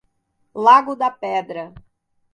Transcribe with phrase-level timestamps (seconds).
[0.55, 1.75] Lago da Pedra